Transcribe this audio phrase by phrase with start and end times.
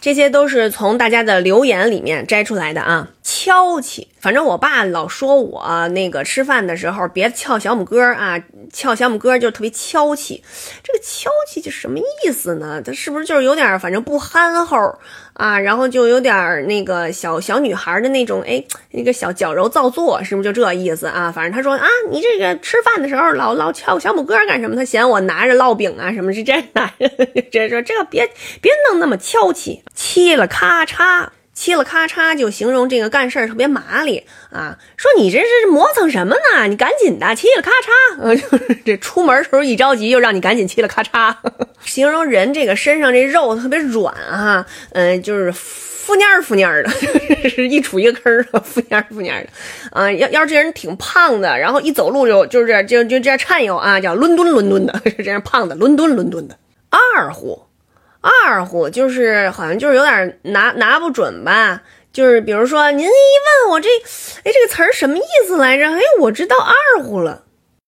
[0.00, 3.08] 这些都是从大家的留言里面摘出来的啊。
[3.22, 8.42] 敲气，反正我爸老说我那个吃饭的时候别翘小拇哥啊，
[8.72, 10.42] 翘小拇哥就特别敲气。
[10.82, 12.82] 这个敲气就什么意思呢？
[12.84, 14.98] 他是不是就是有点反正不憨厚
[15.34, 15.60] 啊？
[15.60, 21.30] 然后就有点那个小小女孩的那种哎，那个小矫揉造作，是不是就这意思啊？
[21.30, 24.74] 反正他说啊，你这个吃饭的时候老老翘小拇哥干什么？
[24.74, 27.08] 他嫌我拿着烙饼啊什么是这拿着，
[27.52, 28.28] 这 说这个别
[28.60, 31.28] 别弄那么敲气，嘁了咔嚓。
[31.54, 34.78] 嘁了咔嚓，就形容这个干事儿特别麻利啊！
[34.96, 36.66] 说你这是磨蹭什么呢？
[36.68, 38.20] 你赶紧的，嘁了咔嚓！
[38.22, 41.34] 呃， 就是这出门时候一着急，又让你赶紧嘁了咔嚓，
[41.84, 46.90] 形容人这个身上这肉特别软啊，嗯，就是敷蔫儿敷蔫儿的，
[47.50, 49.50] 是一杵一个坑儿，敷蔫儿敷蔫儿的
[49.90, 50.10] 啊。
[50.10, 56.56] 要要是这人挺胖的，然后一走路就就是就就这样颤悠啊，叫伦敦伦敦的，是这样胖的，伦敦伦敦的
[56.88, 57.66] 二胡。
[58.20, 63.88] 二胡就是好像就是有点拿拿不准吧，就是比如说您一问我这，
[64.44, 65.86] 哎这个词儿什么意思来着？
[65.90, 67.44] 哎我知道二胡了，